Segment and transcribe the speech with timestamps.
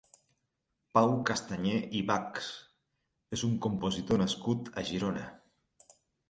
[0.97, 2.47] Pau Castanyer i Bachs
[3.39, 5.29] és un compositor nascut a Girona.